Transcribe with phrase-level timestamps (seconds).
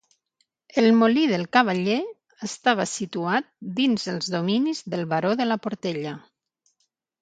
[0.81, 1.99] El molí del Cavaller
[2.49, 3.53] estava situat
[3.83, 6.21] dins els dominis del Baró de la Portella.